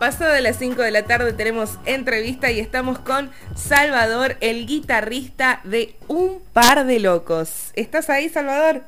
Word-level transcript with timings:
Pasado 0.00 0.32
de 0.32 0.40
las 0.40 0.56
5 0.56 0.80
de 0.80 0.92
la 0.92 1.04
tarde 1.04 1.34
tenemos 1.34 1.72
entrevista 1.84 2.50
y 2.50 2.58
estamos 2.58 2.98
con 3.00 3.30
Salvador, 3.54 4.38
el 4.40 4.66
guitarrista 4.66 5.60
de 5.64 5.94
Un 6.08 6.40
Par 6.54 6.86
de 6.86 7.00
Locos. 7.00 7.70
¿Estás 7.74 8.08
ahí, 8.08 8.30
Salvador? 8.30 8.80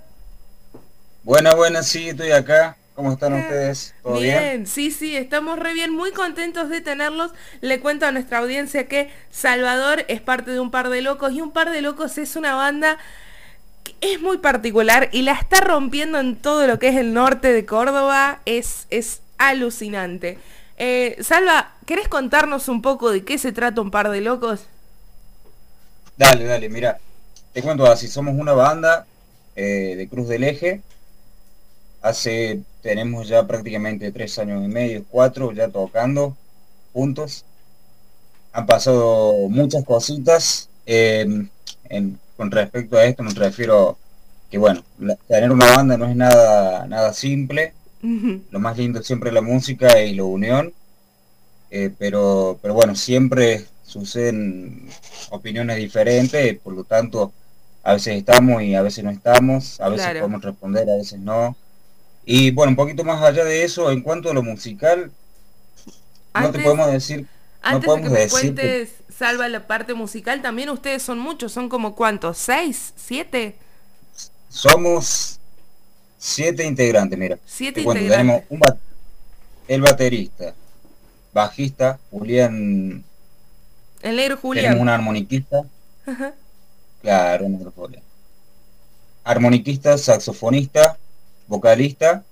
Buena, 1.23 1.55
buena, 1.55 1.83
sí, 1.83 2.09
estoy 2.09 2.31
acá. 2.31 2.79
¿Cómo 2.95 3.13
están 3.13 3.35
ustedes? 3.35 3.95
¿Todo 4.03 4.21
bien? 4.21 4.67
sí, 4.67 4.91
sí, 4.91 5.15
estamos 5.15 5.59
re 5.59 5.75
bien, 5.75 5.93
muy 5.93 6.13
contentos 6.13 6.71
de 6.71 6.81
tenerlos. 6.81 7.33
Le 7.61 7.79
cuento 7.79 8.07
a 8.07 8.11
nuestra 8.11 8.39
audiencia 8.39 8.89
que 8.89 9.11
Salvador 9.31 10.07
es 10.09 10.23
parte 10.23 10.51
de 10.51 10.61
Un 10.61 10.71
Par 10.71 10.89
de 10.89 11.03
Locos 11.03 11.35
y 11.35 11.43
Un 11.43 11.53
Par 11.53 11.71
de 11.71 11.83
Locos 11.83 12.17
es 12.17 12.37
una 12.37 12.55
banda 12.55 12.97
que 13.85 13.95
es 14.01 14.19
muy 14.19 14.39
particular 14.39 15.11
y 15.13 15.21
la 15.21 15.33
está 15.33 15.61
rompiendo 15.61 16.19
en 16.19 16.37
todo 16.37 16.67
lo 16.67 16.79
que 16.79 16.89
es 16.89 16.97
el 16.97 17.13
norte 17.13 17.53
de 17.53 17.67
Córdoba. 17.67 18.41
Es, 18.47 18.87
es 18.89 19.21
alucinante. 19.37 20.39
Eh, 20.85 21.17
Salva, 21.23 21.77
¿querés 21.87 22.09
contarnos 22.09 22.67
un 22.67 22.83
poco 22.83 23.13
de 23.13 23.25
qué 23.25 23.39
se 23.39 23.53
trata 23.53 23.81
un 23.81 23.93
par 23.93 24.11
de 24.11 24.21
locos? 24.21 24.63
Dale, 26.17 26.43
dale, 26.45 26.69
mira, 26.69 26.99
te 27.53 27.63
cuento 27.63 27.87
así, 27.87 28.09
somos 28.09 28.35
una 28.35 28.53
banda 28.53 29.07
eh, 29.55 29.95
de 29.97 30.09
Cruz 30.09 30.27
del 30.27 30.43
Eje, 30.43 30.83
hace, 32.01 32.63
tenemos 32.81 33.29
ya 33.29 33.47
prácticamente 33.47 34.11
tres 34.11 34.37
años 34.41 34.65
y 34.65 34.67
medio, 34.67 35.05
cuatro, 35.09 35.53
ya 35.53 35.69
tocando 35.69 36.37
juntos, 36.93 37.45
han 38.53 38.67
pasado 38.67 39.35
muchas 39.51 39.85
cositas, 39.85 40.69
con 42.37 42.51
respecto 42.51 42.97
a 42.97 43.05
esto 43.05 43.23
me 43.23 43.31
refiero 43.31 43.99
que 44.51 44.59
bueno, 44.59 44.83
tener 45.29 45.53
una 45.53 45.77
banda 45.77 45.97
no 45.97 46.07
es 46.07 46.17
nada, 46.17 46.89
nada 46.89 47.13
simple, 47.13 47.73
lo 48.03 48.59
más 48.59 48.77
lindo 48.77 49.03
siempre 49.03 49.31
es 49.31 49.35
la 49.35 49.43
música 49.43 50.01
y 50.03 50.15
la 50.15 50.25
unión, 50.25 50.73
eh, 51.71 51.91
pero, 51.97 52.59
pero 52.61 52.75
bueno, 52.75 52.95
siempre 52.97 53.67
suceden 53.85 54.89
opiniones 55.31 55.77
diferentes, 55.77 56.59
por 56.59 56.75
lo 56.75 56.85
tanto, 56.85 57.33
a 57.83 57.95
veces 57.95 58.17
estamos 58.17 58.63
y 58.63 58.75
a 58.75 58.83
veces 58.83 59.05
no 59.05 59.11
estamos, 59.11 59.81
a 59.81 59.89
veces 59.89 60.09
podemos 60.09 60.43
responder, 60.43 60.89
a 60.91 60.97
veces 60.97 61.19
no. 61.19 61.57
Y 62.25 62.51
bueno, 62.51 62.71
un 62.71 62.77
poquito 62.77 63.05
más 63.05 63.23
allá 63.23 63.45
de 63.45 63.65
eso, 63.65 63.91
en 63.91 64.03
cuanto 64.03 64.31
a 64.31 64.35
lo 64.35 64.43
musical, 64.43 65.11
no 66.35 66.51
te 66.51 66.59
podemos 66.61 66.91
decir... 66.93 67.27
Antes 67.65 67.95
de 67.95 68.03
que 68.03 68.09
me 68.09 68.29
cuentes, 68.29 68.91
Salva, 69.17 69.49
la 69.49 69.69
parte 69.69 69.95
musical, 69.95 70.43
también 70.43 70.69
ustedes 70.71 71.01
son 71.01 71.21
muchos, 71.21 71.53
son 71.53 71.69
como 71.69 71.95
cuántos, 71.95 72.39
seis, 72.39 72.93
siete. 72.97 73.55
Somos 74.49 75.39
Siete 76.25 76.65
integrantes, 76.65 77.19
mira. 77.19 77.37
Siete 77.45 77.81
integrantes. 77.81 78.17
Tenemos 78.17 78.43
un 78.49 78.61
el 79.67 79.81
baterista, 79.81 80.55
bajista, 81.33 81.99
Julián. 82.13 83.03
El 84.03 84.17
negro 84.17 84.37
Julián. 84.37 84.67
Tenemos 84.67 84.83
un 84.83 84.89
armoniquista. 84.89 85.63
Claro, 87.03 87.49
negro 87.49 87.73
Julián. 87.75 88.05
Armoniquista, 89.25 89.99
saxofonista, 89.99 90.97
vocalista, 91.49 92.23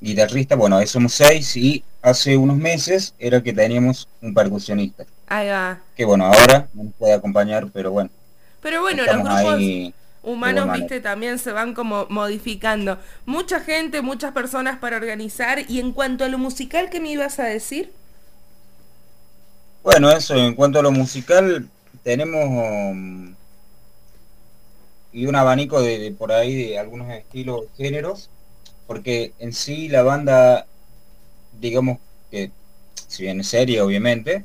guitarrista, 0.00 0.56
bueno, 0.56 0.78
ahí 0.78 0.86
somos 0.86 1.12
seis 1.12 1.54
y 1.58 1.84
hace 2.00 2.38
unos 2.38 2.56
meses 2.56 3.14
era 3.18 3.42
que 3.42 3.52
teníamos 3.52 4.08
un 4.22 4.32
percusionista. 4.32 5.04
Ahí 5.26 5.48
va. 5.48 5.78
Que 5.94 6.06
bueno, 6.06 6.24
ahora 6.24 6.68
no 6.72 6.84
nos 6.84 6.94
puede 6.94 7.12
acompañar, 7.12 7.68
pero 7.70 7.90
bueno. 7.90 8.08
Pero 8.62 8.80
bueno, 8.80 9.04
los 9.04 9.14
grupos 9.14 9.60
humanos, 10.22 10.72
viste, 10.72 11.00
también 11.00 11.38
se 11.38 11.52
van 11.52 11.74
como 11.74 12.06
modificando. 12.08 12.98
Mucha 13.26 13.60
gente, 13.60 14.02
muchas 14.02 14.32
personas 14.32 14.78
para 14.78 14.96
organizar. 14.96 15.58
Y 15.68 15.80
en 15.80 15.92
cuanto 15.92 16.24
a 16.24 16.28
lo 16.28 16.38
musical, 16.38 16.90
¿qué 16.90 17.00
me 17.00 17.10
ibas 17.10 17.38
a 17.38 17.44
decir? 17.44 17.92
Bueno, 19.82 20.10
eso, 20.10 20.34
en 20.34 20.54
cuanto 20.54 20.78
a 20.78 20.82
lo 20.82 20.90
musical, 20.90 21.68
tenemos 22.02 22.44
um, 22.44 23.34
y 25.12 25.26
un 25.26 25.36
abanico 25.36 25.80
de, 25.80 26.12
por 26.12 26.32
ahí 26.32 26.54
de 26.54 26.78
algunos 26.78 27.10
estilos, 27.10 27.64
géneros, 27.76 28.30
porque 28.86 29.32
en 29.38 29.52
sí 29.52 29.88
la 29.88 30.02
banda, 30.02 30.66
digamos 31.58 31.98
que, 32.30 32.50
si 33.08 33.24
bien 33.24 33.40
es 33.40 33.48
seria, 33.48 33.84
obviamente, 33.84 34.44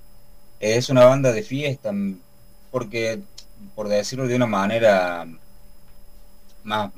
es 0.60 0.90
una 0.90 1.06
banda 1.06 1.32
de 1.32 1.44
fiesta, 1.44 1.92
porque, 2.72 3.20
por 3.76 3.90
decirlo 3.90 4.28
de 4.28 4.36
una 4.36 4.48
manera 4.48 5.28
más, 6.66 6.92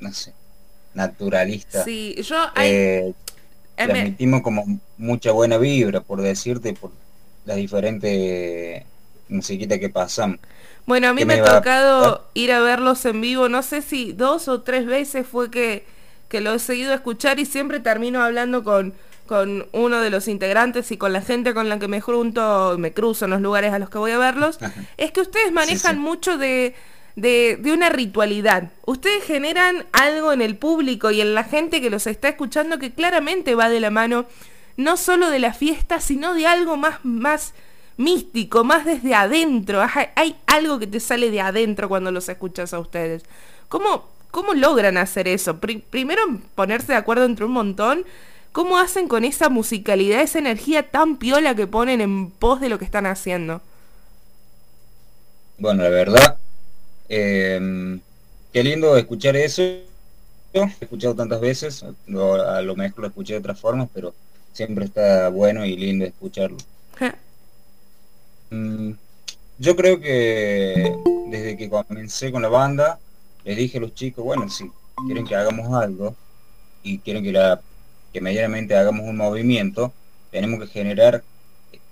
no 0.00 0.12
sé, 0.12 0.32
naturalista. 0.94 1.84
Sí, 1.84 2.16
yo... 2.22 2.36
Eh, 2.56 3.12
eh, 3.76 3.86
transmitimos 3.86 4.42
como 4.42 4.80
mucha 4.96 5.30
buena 5.30 5.56
vibra, 5.58 6.00
por 6.00 6.20
decirte, 6.20 6.72
por 6.72 6.90
las 7.44 7.56
diferentes 7.56 8.84
musiquitas 9.28 9.78
que 9.78 9.88
pasan. 9.88 10.40
Bueno, 10.86 11.08
a 11.08 11.14
mí 11.14 11.24
me, 11.24 11.34
ha 11.34 11.44
tocado 11.44 12.28
ir 12.34 12.50
a 12.50 12.60
verlos 12.60 13.04
en 13.04 13.20
vivo, 13.20 13.48
no 13.48 13.62
sé 13.62 13.82
si 13.82 14.12
dos 14.12 14.48
o 14.48 14.62
tres 14.62 14.86
veces 14.86 15.26
fue 15.26 15.50
que, 15.50 15.84
que 16.28 16.40
lo 16.40 16.54
he 16.54 16.58
seguido 16.58 16.92
a 16.92 16.96
escuchar 16.96 17.38
y 17.38 17.44
siempre 17.44 17.78
termino 17.78 18.22
hablando 18.22 18.64
con, 18.64 18.94
con 19.26 19.68
uno 19.72 20.00
de 20.00 20.10
los 20.10 20.28
integrantes 20.28 20.90
y 20.90 20.96
con 20.96 21.12
la 21.12 21.20
gente 21.20 21.52
con 21.52 21.68
la 21.68 21.78
que 21.78 21.88
me 21.88 22.00
junto, 22.00 22.76
me 22.78 22.92
cruzo 22.92 23.26
en 23.26 23.32
los 23.32 23.42
lugares 23.42 23.72
a 23.72 23.78
los 23.78 23.90
que 23.90 23.98
voy 23.98 24.12
a 24.12 24.18
verlos, 24.18 24.58
es 24.96 25.12
que 25.12 25.20
ustedes 25.20 25.52
manejan 25.52 25.98
mucho 25.98 26.38
de 26.38 26.74
de, 27.20 27.72
una 27.72 27.88
ritualidad. 27.88 28.70
Ustedes 28.86 29.24
generan 29.24 29.86
algo 29.92 30.32
en 30.32 30.40
el 30.40 30.56
público 30.56 31.10
y 31.10 31.20
en 31.20 31.34
la 31.34 31.44
gente 31.44 31.80
que 31.80 31.90
los 31.90 32.06
está 32.06 32.28
escuchando 32.28 32.78
que 32.78 32.92
claramente 32.92 33.54
va 33.54 33.68
de 33.68 33.80
la 33.80 33.90
mano 33.90 34.26
no 34.76 34.96
solo 34.96 35.30
de 35.30 35.40
la 35.40 35.52
fiesta, 35.52 36.00
sino 36.00 36.34
de 36.34 36.46
algo 36.46 36.76
más, 36.76 37.04
más 37.04 37.54
místico, 37.96 38.62
más 38.62 38.84
desde 38.84 39.14
adentro. 39.14 39.84
Hay 40.14 40.36
algo 40.46 40.78
que 40.78 40.86
te 40.86 41.00
sale 41.00 41.30
de 41.30 41.40
adentro 41.40 41.88
cuando 41.88 42.12
los 42.12 42.28
escuchas 42.28 42.72
a 42.72 42.78
ustedes. 42.78 43.24
¿Cómo, 43.68 44.08
cómo 44.30 44.54
logran 44.54 44.96
hacer 44.96 45.26
eso? 45.26 45.58
primero 45.58 46.22
ponerse 46.54 46.92
de 46.92 46.98
acuerdo 46.98 47.24
entre 47.24 47.44
un 47.44 47.52
montón. 47.52 48.04
¿Cómo 48.52 48.78
hacen 48.78 49.08
con 49.08 49.24
esa 49.24 49.48
musicalidad, 49.48 50.20
esa 50.20 50.38
energía 50.38 50.90
tan 50.90 51.16
piola 51.16 51.54
que 51.54 51.66
ponen 51.66 52.00
en 52.00 52.30
pos 52.30 52.60
de 52.60 52.68
lo 52.68 52.78
que 52.78 52.84
están 52.84 53.06
haciendo? 53.06 53.60
Bueno, 55.58 55.82
la 55.82 55.90
verdad, 55.90 56.38
eh, 57.08 57.98
qué 58.52 58.64
lindo 58.64 58.96
escuchar 58.96 59.36
eso. 59.36 59.62
He 59.62 60.62
escuchado 60.80 61.14
tantas 61.14 61.40
veces, 61.40 61.82
a 61.82 62.62
lo 62.62 62.76
mejor 62.76 63.00
lo 63.00 63.06
escuché 63.08 63.34
de 63.34 63.40
otras 63.40 63.60
formas, 63.60 63.88
pero 63.92 64.14
siempre 64.52 64.86
está 64.86 65.28
bueno 65.28 65.64
y 65.64 65.76
lindo 65.76 66.04
escucharlo. 66.04 66.56
Mm, 68.50 68.92
yo 69.58 69.76
creo 69.76 70.00
que 70.00 70.96
desde 71.26 71.56
que 71.56 71.68
comencé 71.68 72.32
con 72.32 72.42
la 72.42 72.48
banda, 72.48 72.98
les 73.44 73.56
dije 73.56 73.78
a 73.78 73.80
los 73.82 73.94
chicos, 73.94 74.24
bueno, 74.24 74.48
si 74.48 74.70
quieren 75.06 75.26
que 75.26 75.36
hagamos 75.36 75.72
algo 75.74 76.16
y 76.82 76.98
quieren 76.98 77.22
que, 77.22 77.32
la, 77.32 77.60
que 78.12 78.20
medianamente 78.20 78.74
hagamos 78.74 79.06
un 79.06 79.16
movimiento, 79.16 79.92
tenemos 80.30 80.60
que 80.60 80.66
generar 80.66 81.22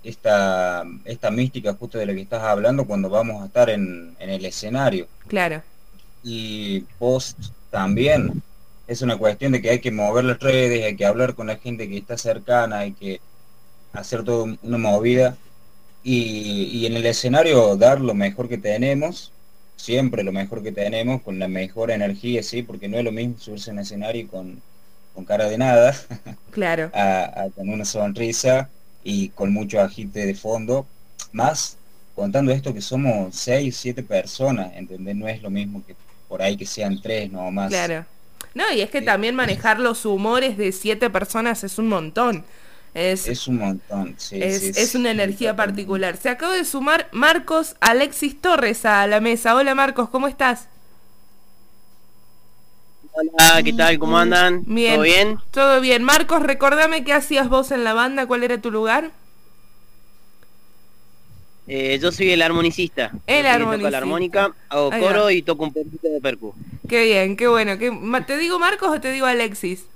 esta, 0.07 0.85
esta 1.03 1.31
mística 1.31 1.73
justo 1.73 1.97
de 1.97 2.05
la 2.05 2.13
que 2.13 2.21
estás 2.21 2.41
hablando 2.41 2.85
cuando 2.85 3.09
vamos 3.09 3.43
a 3.43 3.47
estar 3.47 3.69
en, 3.69 4.15
el 4.19 4.45
escenario. 4.45 5.07
Claro. 5.27 5.61
Y 6.23 6.81
post 6.97 7.37
también. 7.69 8.41
Es 8.87 9.01
una 9.01 9.17
cuestión 9.17 9.51
de 9.51 9.61
que 9.61 9.69
hay 9.69 9.79
que 9.79 9.91
mover 9.91 10.23
las 10.23 10.39
redes, 10.39 10.85
hay 10.85 10.95
que 10.95 11.05
hablar 11.05 11.35
con 11.35 11.47
la 11.47 11.57
gente 11.57 11.89
que 11.89 11.97
está 11.97 12.17
cercana, 12.17 12.79
hay 12.79 12.93
que 12.93 13.19
hacer 13.91 14.23
toda 14.23 14.55
una 14.63 14.77
movida. 14.77 15.35
Y, 16.03 16.85
en 16.85 16.95
el 16.95 17.05
escenario 17.05 17.75
dar 17.75 17.99
lo 17.99 18.13
mejor 18.13 18.47
que 18.47 18.57
tenemos, 18.57 19.33
siempre 19.75 20.23
lo 20.23 20.31
mejor 20.31 20.63
que 20.63 20.71
tenemos, 20.71 21.21
con 21.21 21.37
la 21.37 21.49
mejor 21.49 21.91
energía, 21.91 22.41
sí, 22.43 22.63
porque 22.63 22.87
no 22.87 22.97
es 22.97 23.03
lo 23.03 23.11
mismo 23.11 23.37
subirse 23.37 23.71
en 23.71 23.79
escenario 23.79 24.25
con, 24.29 24.61
con 25.13 25.25
cara 25.25 25.49
de 25.49 25.57
nada, 25.57 25.93
claro, 26.51 26.91
a, 26.93 27.47
con 27.53 27.67
una 27.67 27.83
sonrisa 27.83 28.69
y 29.03 29.29
con 29.29 29.53
mucho 29.53 29.79
agite 29.79 30.25
de 30.25 30.35
fondo, 30.35 30.85
más 31.31 31.77
contando 32.15 32.51
esto 32.51 32.73
que 32.73 32.81
somos 32.81 33.35
seis, 33.35 33.77
siete 33.77 34.03
personas, 34.03 34.71
¿entendés? 34.75 35.15
No 35.15 35.27
es 35.27 35.41
lo 35.41 35.49
mismo 35.49 35.83
que 35.85 35.95
por 36.27 36.41
ahí 36.41 36.57
que 36.57 36.65
sean 36.65 37.01
tres, 37.01 37.31
no 37.31 37.49
más. 37.51 37.69
Claro. 37.69 38.05
No, 38.53 38.71
y 38.73 38.81
es 38.81 38.89
que 38.89 39.01
también 39.01 39.35
manejar 39.35 39.79
los 39.79 40.05
humores 40.05 40.57
de 40.57 40.71
siete 40.71 41.09
personas 41.09 41.63
es 41.63 41.77
un 41.77 41.87
montón. 41.89 42.43
Es, 42.93 43.27
es 43.27 43.47
un 43.47 43.57
montón, 43.57 44.15
sí, 44.17 44.41
es, 44.41 44.75
es 44.75 44.95
una 44.95 45.11
energía 45.11 45.55
particular. 45.55 46.17
Se 46.17 46.29
acaba 46.29 46.53
de 46.53 46.65
sumar 46.65 47.07
Marcos 47.11 47.75
Alexis 47.79 48.41
Torres 48.41 48.85
a 48.85 49.05
la 49.05 49.19
mesa. 49.19 49.55
Hola 49.55 49.75
Marcos, 49.75 50.09
¿cómo 50.09 50.27
estás? 50.27 50.67
Hola, 53.19 53.63
¿qué 53.63 53.73
tal? 53.73 53.97
¿Cómo 53.97 54.19
andan? 54.19 54.63
Bien. 54.67 54.93
¿Todo 54.93 55.03
bien? 55.03 55.37
Todo 55.49 55.81
bien. 55.81 56.03
Marcos, 56.03 56.43
recordame 56.43 57.03
qué 57.03 57.13
hacías 57.13 57.49
vos 57.49 57.71
en 57.71 57.83
la 57.83 57.93
banda, 57.93 58.27
¿cuál 58.27 58.43
era 58.43 58.61
tu 58.61 58.69
lugar? 58.69 59.09
Eh, 61.67 61.97
yo 61.99 62.11
soy 62.11 62.29
el 62.29 62.43
armonicista. 62.43 63.11
El 63.25 63.47
armonicista. 63.47 63.77
Toco 63.77 63.89
la 63.89 63.97
armónica, 63.97 64.55
hago 64.69 64.91
coro 64.91 65.31
y 65.31 65.41
toco 65.41 65.63
un 65.63 65.73
poquito 65.73 66.07
de 66.07 66.21
percu. 66.21 66.53
Qué 66.87 67.05
bien, 67.05 67.35
qué 67.35 67.47
bueno. 67.47 67.75
¿Te 68.27 68.37
digo 68.37 68.59
Marcos 68.59 68.89
o 68.89 69.01
te 69.01 69.11
digo 69.11 69.25
Alexis? 69.25 69.87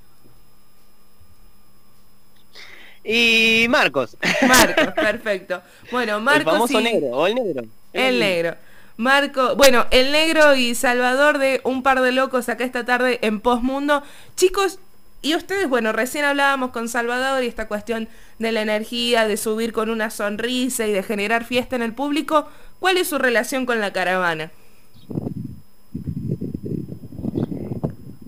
Y 3.04 3.68
Marcos. 3.70 4.18
Marcos, 4.48 4.94
perfecto. 4.96 5.62
Bueno, 5.92 6.20
Marcos. 6.20 6.54
El 6.54 6.54
famoso 6.54 6.82
negro, 6.82 7.08
o 7.10 7.28
el 7.28 7.36
negro. 7.36 7.64
El 7.94 8.20
negro. 8.20 8.56
Marco, 9.01 9.56
bueno, 9.56 9.88
el 9.89 10.12
negro 10.12 10.56
y 10.56 10.75
Salvador 10.75 11.39
de 11.39 11.59
un 11.63 11.81
par 11.81 12.03
de 12.03 12.12
locos 12.12 12.50
acá 12.50 12.63
esta 12.63 12.86
tarde 12.86 13.18
en 13.24 13.39
Postmundo. 13.39 14.03
Chicos, 14.36 14.77
y 15.24 15.33
ustedes, 15.33 15.68
bueno, 15.68 15.92
recién 15.92 16.24
hablábamos 16.24 16.69
con 16.69 16.88
Salvador 16.88 17.44
y 17.44 17.48
esta 17.48 17.68
cuestión 17.68 18.07
de 18.38 18.51
la 18.51 18.62
energía, 18.62 19.27
de 19.27 19.38
subir 19.38 19.74
con 19.74 19.89
una 19.89 20.12
sonrisa 20.12 20.86
y 20.86 20.92
de 20.92 21.01
generar 21.01 21.45
fiesta 21.45 21.75
en 21.75 21.81
el 21.81 21.94
público. 21.94 22.48
¿Cuál 22.80 22.98
es 22.98 23.07
su 23.07 23.18
relación 23.18 23.65
con 23.65 23.80
la 23.80 23.92
caravana? 23.92 24.51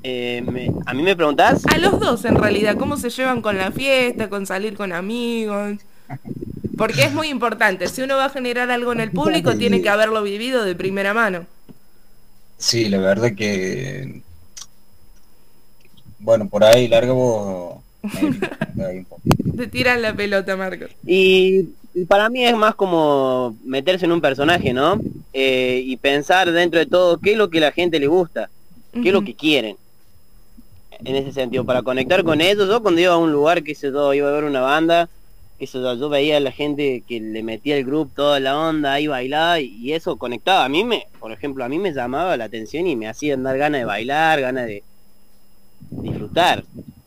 Eh, 0.02 0.44
¿A 0.88 0.94
mí 0.96 1.04
me 1.04 1.16
preguntás? 1.16 1.62
A 1.72 1.78
los 1.78 2.00
dos, 2.00 2.26
en 2.26 2.36
realidad. 2.36 2.78
¿Cómo 2.78 2.98
se 2.98 3.12
llevan 3.12 3.44
con 3.44 3.60
la 3.60 3.72
fiesta, 3.72 4.28
con 4.28 4.48
salir 4.48 4.76
con 4.76 4.92
amigos? 4.92 5.78
Porque 6.78 7.04
es 7.04 7.14
muy 7.14 7.30
importante. 7.30 7.88
Si 7.88 8.02
uno 8.02 8.18
va 8.18 8.26
a 8.26 8.30
generar 8.30 8.72
algo 8.72 8.92
en 8.94 9.02
el 9.02 9.12
público, 9.12 9.54
tiene 9.58 9.82
que 9.82 9.90
haberlo 9.90 10.24
vivido 10.24 10.64
de 10.64 10.76
primera 10.76 11.14
mano. 11.14 11.46
Sí, 12.58 12.90
la 12.90 13.00
verdad 13.00 13.34
que... 13.36 14.22
Bueno, 16.20 16.48
por 16.48 16.64
ahí 16.64 16.88
largo 16.88 17.84
Te 19.58 19.68
tiran 19.68 20.02
la 20.02 20.16
pelota, 20.16 20.56
Marcos. 20.56 20.90
Y, 21.06 21.70
para 22.08 22.30
mí 22.30 22.46
es 22.46 22.56
más 22.56 22.76
como 22.76 23.58
meterse 23.66 24.06
en 24.06 24.14
un 24.14 24.22
personaje, 24.22 24.74
¿no? 24.74 25.00
Eh, 25.34 25.82
y 25.86 25.98
pensar 25.98 26.52
dentro 26.52 26.80
de 26.80 26.86
todo 26.86 27.20
qué 27.20 27.34
es 27.34 27.38
lo 27.38 27.50
que 27.50 27.60
la 27.60 27.72
gente 27.72 28.00
le 28.00 28.08
gusta, 28.08 28.50
qué 28.94 29.10
es 29.10 29.14
lo 29.14 29.24
que 29.24 29.36
quieren 29.36 29.76
en 31.06 31.16
ese 31.16 31.32
sentido, 31.32 31.66
para 31.66 31.82
conectar 31.82 32.24
con 32.24 32.42
ellos. 32.42 32.68
Yo 32.68 32.82
cuando 32.82 33.02
iba 33.02 33.14
a 33.14 33.18
un 33.18 33.32
lugar, 33.32 33.64
que 33.64 33.76
se 33.76 33.92
yo, 33.92 34.14
iba 34.14 34.30
a 34.30 34.32
ver 34.32 34.44
una 34.44 34.62
banda, 34.62 35.10
que 35.60 35.68
se 35.68 35.80
yo, 35.80 36.10
veía 36.10 36.38
a 36.38 36.40
la 36.40 36.52
gente 36.52 37.04
que 37.08 37.20
le 37.20 37.44
metía 37.44 37.78
el 37.78 37.86
grupo 37.86 38.12
toda 38.16 38.40
la 38.40 38.58
onda, 38.58 38.94
ahí 38.94 39.08
bailaba 39.08 39.60
y, 39.60 39.94
eso 39.94 40.18
conectaba. 40.18 40.66
A 40.66 40.70
mí 40.70 40.84
me, 40.84 41.08
por 41.20 41.32
ejemplo, 41.32 41.64
a 41.64 41.70
mí 41.70 41.80
me 41.80 41.94
llamaba 41.94 42.38
la 42.38 42.46
atención 42.46 42.88
y 42.88 42.96
me 42.96 43.08
hacía 43.08 43.38
dar 43.38 43.58
ganas 43.58 43.82
de 43.82 43.86
bailar, 43.86 44.42
ganas 44.42 44.66
de 44.68 44.84
disfrutar. 45.90 46.64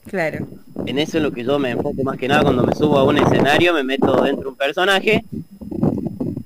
Claro. 0.06 0.46
En 0.86 0.98
eso 0.98 1.16
es 1.16 1.22
lo 1.22 1.32
que 1.32 1.44
yo 1.44 1.58
me 1.58 1.70
enfoco 1.70 2.02
más 2.04 2.16
que 2.16 2.28
nada 2.28 2.42
cuando 2.42 2.62
me 2.62 2.74
subo 2.74 2.98
a 2.98 3.04
un 3.04 3.18
escenario, 3.18 3.74
me 3.74 3.82
meto 3.82 4.22
dentro 4.22 4.44
de 4.44 4.48
un 4.48 4.56
personaje, 4.56 5.24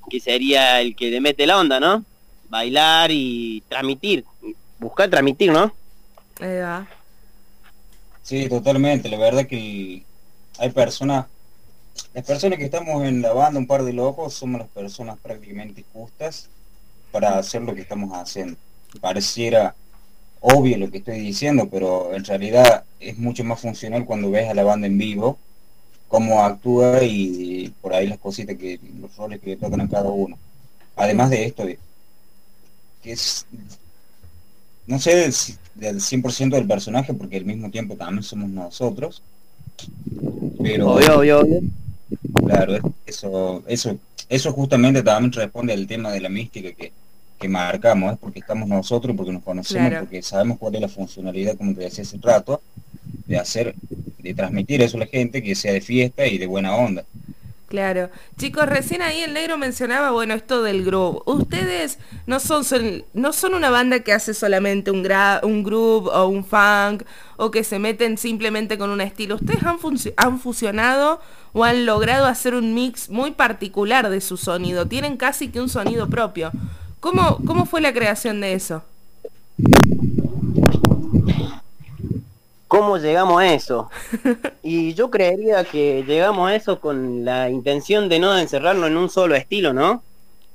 que 0.09 0.21
sería 0.21 0.81
el 0.81 0.97
que 0.97 1.11
le 1.11 1.21
mete 1.21 1.47
la 1.47 1.59
onda, 1.59 1.79
¿no? 1.79 2.05
Bailar 2.49 3.11
y 3.11 3.63
transmitir, 3.69 4.25
buscar 4.79 5.09
transmitir, 5.11 5.53
¿no? 5.53 5.73
Ahí 6.41 6.59
va. 6.59 6.89
Sí, 8.23 8.49
totalmente. 8.49 9.09
La 9.09 9.19
verdad 9.19 9.47
que 9.47 10.05
hay 10.59 10.71
personas, 10.71 11.27
las 12.15 12.25
personas 12.25 12.59
que 12.59 12.65
estamos 12.65 13.05
en 13.05 13.23
la 13.23 13.33
banda, 13.33 13.59
un 13.59 13.67
par 13.67 13.85
de 13.85 13.93
locos, 13.93 14.35
somos 14.35 14.61
las 14.61 14.69
personas 14.69 15.19
prácticamente 15.23 15.85
justas 15.93 16.49
para 17.13 17.39
hacer 17.39 17.63
lo 17.63 17.75
que 17.75 17.83
estamos 17.83 18.11
haciendo. 18.13 18.57
Pareciera 19.01 19.75
obvio 20.41 20.79
lo 20.79 20.91
que 20.91 20.99
estoy 20.99 21.21
diciendo, 21.21 21.69
pero 21.71 22.15
en 22.15 22.25
realidad 22.25 22.85
es 22.99 23.19
mucho 23.19 23.45
más 23.45 23.61
funcional 23.61 24.05
cuando 24.05 24.31
ves 24.31 24.49
a 24.49 24.55
la 24.55 24.65
banda 24.65 24.87
en 24.87 24.99
vivo, 24.99 25.39
cómo 26.09 26.43
actúa 26.43 27.03
y 27.05 27.73
por 27.81 27.95
ahí 27.95 28.07
las 28.09 28.19
cositas 28.19 28.57
que, 28.57 28.81
los 29.01 29.15
roles 29.17 29.41
que 29.41 29.51
le 29.51 29.57
tocan 29.57 29.81
a 29.81 29.89
cada 29.89 30.11
uno. 30.11 30.39
Además 30.97 31.31
de 31.31 31.45
esto, 31.45 31.65
que 33.03 33.13
es 33.13 33.47
no 34.91 34.99
sé 34.99 35.15
del, 35.15 35.33
100% 36.01 36.51
del 36.51 36.67
personaje, 36.67 37.15
porque 37.15 37.37
al 37.37 37.45
mismo 37.45 37.71
tiempo 37.71 37.95
también 37.95 38.25
somos 38.25 38.51
nosotros, 38.51 39.23
pero... 40.61 40.95
Obvio, 40.95 41.19
obvio, 41.19 41.61
Claro, 42.35 42.95
eso, 43.07 43.63
eso, 43.67 43.99
eso 44.29 44.53
justamente 44.53 45.03
también 45.03 45.33
responde 45.33 45.73
al 45.73 45.87
tema 45.87 46.11
de 46.11 46.21
la 46.21 46.29
mística 46.29 46.73
que, 46.73 46.93
que 47.39 47.49
marcamos, 47.49 48.13
es 48.13 48.19
porque 48.19 48.41
estamos 48.41 48.69
nosotros, 48.69 49.17
porque 49.17 49.33
nos 49.33 49.43
conocemos, 49.43 50.01
porque 50.01 50.23
sabemos 50.23 50.59
cuál 50.59 50.75
es 50.75 50.81
la 50.83 50.89
funcionalidad, 50.89 51.57
como 51.57 51.75
te 51.75 51.83
decía 51.83 52.03
hace 52.03 52.19
rato, 52.19 52.61
de 53.27 53.39
hacer, 53.39 53.75
de 54.19 54.35
transmitir 54.35 54.83
eso 54.83 54.97
a 54.97 55.01
la 55.01 55.07
gente, 55.07 55.43
que 55.43 55.55
sea 55.55 55.73
de 55.73 55.81
fiesta 55.81 56.27
y 56.27 56.39
de 56.39 56.47
buena 56.47 56.75
onda. 56.75 57.05
Claro. 57.71 58.11
Chicos, 58.37 58.67
recién 58.67 59.01
ahí 59.01 59.21
el 59.21 59.33
negro 59.33 59.57
mencionaba, 59.57 60.11
bueno, 60.11 60.35
esto 60.35 60.61
del 60.65 60.85
groove. 60.85 61.23
Ustedes 61.25 62.01
no 62.27 62.41
son, 62.41 62.65
no 63.15 63.33
son 63.33 63.55
una 63.55 63.71
banda 63.71 64.01
que 64.01 64.13
hace 64.13 64.35
solamente 64.35 64.91
un, 64.91 65.07
un 65.45 65.63
groove 65.63 66.09
o 66.13 66.27
un 66.27 66.45
funk 66.45 67.05
o 67.37 67.53
que 67.53 67.63
se 67.63 67.79
meten 67.79 68.19
simplemente 68.19 68.77
con 68.77 68.91
un 68.91 69.01
estilo. 69.01 69.37
Ustedes 69.37 69.63
han, 69.63 69.79
han 70.17 70.41
fusionado 70.41 71.21
o 71.53 71.63
han 71.63 71.87
logrado 71.87 72.27
hacer 72.27 72.57
un 72.57 72.75
mix 72.75 73.09
muy 73.09 73.31
particular 73.31 74.11
de 74.11 74.21
su 74.21 74.37
sonido. 74.37 74.87
Tienen 74.87 75.17
casi 75.17 75.47
que 75.47 75.61
un 75.61 75.69
sonido 75.69 76.09
propio. 76.09 76.51
¿Cómo, 76.99 77.39
cómo 77.47 77.67
fue 77.67 77.81
la 77.81 77.93
creación 77.93 78.41
de 78.41 78.55
eso? 78.55 78.83
¿Cómo 82.71 82.99
llegamos 82.99 83.43
a 83.43 83.53
eso? 83.53 83.91
Y 84.63 84.95
yo 84.95 85.11
creería 85.11 85.65
que 85.65 86.05
llegamos 86.07 86.49
a 86.49 86.55
eso 86.55 86.79
con 86.79 87.25
la 87.25 87.51
intención 87.51 88.09
de 88.09 88.21
no 88.21 88.39
encerrarlo 88.39 88.87
en 88.87 88.97
un 88.97 89.11
solo 89.11 89.35
estilo, 89.35 89.73
¿no? 89.73 90.05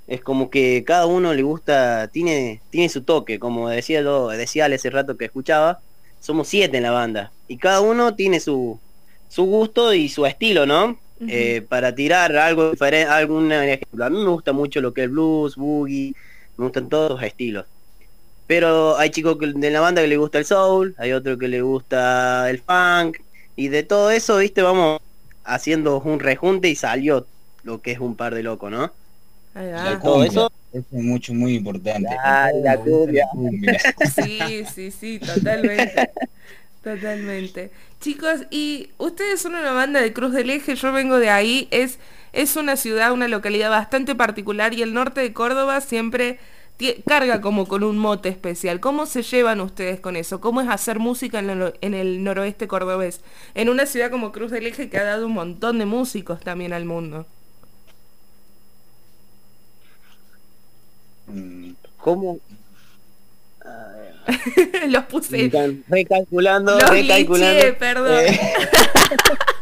Es 0.07 0.21
como 0.21 0.49
que 0.49 0.85
cada 0.87 1.07
uno 1.07 1.33
le 1.33 1.43
gusta, 1.43 2.07
tiene, 2.07 2.61
tiene 2.69 2.87
su 2.87 3.01
toque, 3.03 3.37
como 3.37 3.67
decía 3.67 4.01
yo, 4.01 4.29
decía 4.29 4.67
hace 4.67 4.89
rato 4.89 5.17
que 5.17 5.25
escuchaba, 5.25 5.81
somos 6.21 6.47
siete 6.47 6.77
en 6.77 6.83
la 6.83 6.91
banda, 6.91 7.33
y 7.49 7.57
cada 7.57 7.81
uno 7.81 8.15
tiene 8.15 8.39
su, 8.39 8.79
su 9.27 9.43
gusto 9.43 9.93
y 9.93 10.07
su 10.07 10.25
estilo, 10.25 10.65
¿no? 10.65 10.97
Eh, 11.27 11.65
para 11.67 11.93
tirar 11.95 12.33
algo 12.37 12.71
diferente, 12.71 13.11
algún 13.11 13.51
ejemplo. 13.51 14.05
A 14.05 14.09
mí 14.09 14.19
me 14.23 14.29
gusta 14.29 14.53
mucho 14.53 14.79
lo 14.79 14.93
que 14.93 15.03
es 15.03 15.11
blues, 15.11 15.57
boogie, 15.57 16.13
me 16.55 16.63
gustan 16.63 16.87
todos 16.87 17.11
los 17.11 17.23
estilos. 17.23 17.65
Pero 18.47 18.97
hay 18.97 19.09
chicos 19.09 19.37
de 19.39 19.69
la 19.71 19.79
banda 19.79 20.01
que 20.01 20.07
le 20.07 20.17
gusta 20.17 20.37
el 20.37 20.45
soul, 20.45 20.95
hay 20.97 21.13
otro 21.13 21.37
que 21.37 21.47
le 21.47 21.61
gusta 21.61 22.49
el 22.49 22.59
funk, 22.59 23.17
y 23.55 23.69
de 23.69 23.83
todo 23.83 24.11
eso, 24.11 24.37
viste, 24.37 24.61
vamos 24.61 24.99
haciendo 25.43 25.99
un 26.01 26.19
rejunte 26.19 26.69
y 26.69 26.75
salió 26.75 27.25
lo 27.63 27.81
que 27.81 27.91
es 27.91 27.99
un 27.99 28.15
par 28.15 28.35
de 28.35 28.43
locos, 28.43 28.71
¿no? 28.71 28.91
todo 30.03 30.23
eso 30.25 30.51
es 30.73 30.83
mucho, 30.91 31.33
muy 31.33 31.55
importante. 31.55 32.09
la 32.13 32.81
Sí, 34.15 34.65
sí, 34.73 34.91
sí, 34.91 35.19
totalmente. 35.19 36.09
Totalmente. 36.83 37.71
Chicos, 38.01 38.41
y 38.51 38.89
ustedes 38.97 39.41
son 39.41 39.55
una 39.55 39.71
banda 39.71 40.01
de 40.01 40.13
Cruz 40.13 40.33
del 40.33 40.49
Eje, 40.49 40.75
yo 40.75 40.91
vengo 40.91 41.17
de 41.17 41.29
ahí, 41.29 41.67
es, 41.71 41.97
es 42.33 42.57
una 42.57 42.75
ciudad, 42.75 43.13
una 43.13 43.27
localidad 43.27 43.69
bastante 43.69 44.13
particular 44.13 44.73
y 44.73 44.81
el 44.81 44.93
norte 44.93 45.21
de 45.21 45.33
Córdoba 45.33 45.81
siempre 45.81 46.37
carga 47.05 47.41
como 47.41 47.67
con 47.67 47.83
un 47.83 47.97
mote 47.97 48.29
especial. 48.29 48.79
¿Cómo 48.79 49.05
se 49.05 49.23
llevan 49.23 49.61
ustedes 49.61 49.99
con 49.99 50.15
eso? 50.15 50.41
¿Cómo 50.41 50.61
es 50.61 50.67
hacer 50.69 50.99
música 50.99 51.39
en, 51.39 51.93
el 51.93 52.23
noroeste 52.23 52.67
cordobés? 52.67 53.21
En 53.53 53.69
una 53.69 53.85
ciudad 53.85 54.11
como 54.11 54.31
Cruz 54.31 54.51
del 54.51 54.67
Eje 54.67 54.89
que 54.89 54.97
ha 54.97 55.03
dado 55.03 55.27
un 55.27 55.33
montón 55.33 55.79
de 55.79 55.85
músicos 55.85 56.41
también 56.41 56.73
al 56.73 56.85
mundo. 56.85 57.25
Mm, 61.27 61.71
¿Cómo? 61.97 62.39
Los 64.87 65.03
puse. 65.05 65.51
Recalculando, 65.87 66.77
recalculando. 66.79 67.77
perdón. 67.77 68.19
Eh. 68.19 68.39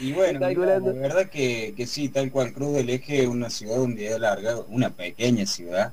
Y 0.00 0.12
bueno, 0.12 0.40
la 0.40 0.78
verdad 0.78 1.30
que, 1.30 1.74
que, 1.76 1.86
sí, 1.86 2.08
tal 2.08 2.30
cual 2.32 2.52
Cruz 2.52 2.74
del 2.74 2.90
Eje 2.90 3.22
es 3.22 3.28
una 3.28 3.48
ciudad 3.48 3.76
donde 3.76 4.12
ha 4.12 4.16
alargado, 4.16 4.66
una 4.68 4.90
pequeña 4.90 5.46
ciudad, 5.46 5.92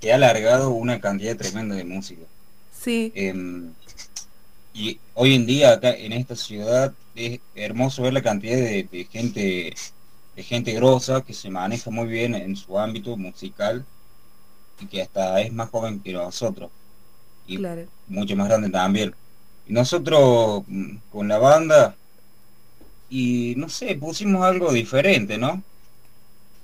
que 0.00 0.12
ha 0.12 0.16
alargado 0.16 0.70
una 0.70 1.00
cantidad 1.00 1.36
tremenda 1.36 1.74
de 1.74 1.84
música. 1.84 2.22
Sí. 2.72 3.12
Em, 3.14 3.72
y 4.72 4.98
hoy 5.14 5.34
en 5.34 5.46
día 5.46 5.72
acá 5.72 5.90
en 5.90 6.12
esta 6.12 6.36
ciudad 6.36 6.94
es 7.14 7.40
hermoso 7.54 8.02
ver 8.02 8.12
la 8.12 8.22
cantidad 8.22 8.56
de, 8.56 9.08
gente 9.10 9.74
de 10.36 10.42
gente 10.42 10.72
grosa 10.72 11.22
que 11.22 11.34
se 11.34 11.50
maneja 11.50 11.90
muy 11.90 12.06
bien 12.06 12.34
en 12.34 12.56
su 12.56 12.78
ámbito 12.78 13.16
musical 13.16 13.84
y 14.80 14.86
que 14.86 15.02
hasta 15.02 15.40
es 15.40 15.52
más 15.52 15.68
joven 15.70 16.00
que 16.00 16.12
nosotros 16.12 16.70
y 17.46 17.58
mucho 18.06 18.36
más 18.36 18.48
grande 18.48 18.70
también 18.70 19.14
y 19.66 19.72
nosotros 19.72 20.62
mm, 20.68 20.96
con 21.10 21.28
la 21.28 21.38
banda 21.38 21.96
y 23.10 23.54
no 23.56 23.68
sé, 23.68 23.96
pusimos 23.96 24.44
algo 24.44 24.72
diferente, 24.72 25.36
¿no? 25.36 25.62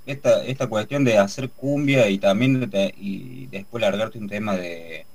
Esta, 0.05 0.45
esta 0.45 0.67
cuestión 0.67 1.03
de 1.03 1.17
hacer 1.17 1.49
cumbia 1.49 2.09
y 2.09 2.17
también 2.17 2.71
y 2.97 3.47
después 3.47 3.81
largarte 3.81 4.17
un 4.17 4.29
tema 4.29 4.55
de, 4.55 5.05